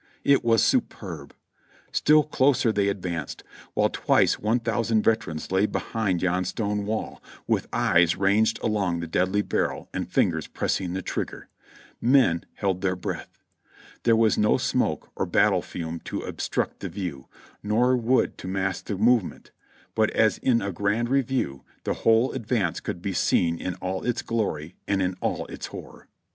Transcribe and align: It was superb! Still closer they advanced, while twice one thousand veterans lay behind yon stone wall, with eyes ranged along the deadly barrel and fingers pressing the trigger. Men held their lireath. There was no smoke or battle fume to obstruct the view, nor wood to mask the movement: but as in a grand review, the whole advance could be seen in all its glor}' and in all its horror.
It 0.23 0.43
was 0.43 0.63
superb! 0.63 1.35
Still 1.91 2.23
closer 2.23 2.71
they 2.71 2.87
advanced, 2.87 3.43
while 3.75 3.91
twice 3.91 4.39
one 4.39 4.59
thousand 4.59 5.03
veterans 5.03 5.51
lay 5.51 5.67
behind 5.67 6.23
yon 6.23 6.43
stone 6.43 6.87
wall, 6.87 7.21
with 7.45 7.67
eyes 7.71 8.15
ranged 8.17 8.57
along 8.63 8.99
the 9.01 9.05
deadly 9.05 9.43
barrel 9.43 9.89
and 9.93 10.09
fingers 10.11 10.47
pressing 10.47 10.93
the 10.93 11.03
trigger. 11.03 11.49
Men 12.01 12.45
held 12.55 12.81
their 12.81 12.95
lireath. 12.95 13.27
There 14.01 14.15
was 14.15 14.39
no 14.39 14.57
smoke 14.57 15.11
or 15.15 15.27
battle 15.27 15.61
fume 15.61 15.99
to 16.05 16.21
obstruct 16.21 16.79
the 16.79 16.89
view, 16.89 17.27
nor 17.61 17.95
wood 17.95 18.39
to 18.39 18.47
mask 18.47 18.85
the 18.85 18.97
movement: 18.97 19.51
but 19.93 20.09
as 20.15 20.39
in 20.39 20.63
a 20.63 20.71
grand 20.71 21.09
review, 21.09 21.63
the 21.83 21.93
whole 21.93 22.31
advance 22.31 22.79
could 22.79 23.03
be 23.03 23.13
seen 23.13 23.55
in 23.59 23.75
all 23.75 24.01
its 24.03 24.23
glor}' 24.23 24.73
and 24.87 24.99
in 24.99 25.13
all 25.21 25.45
its 25.45 25.67
horror. 25.67 26.07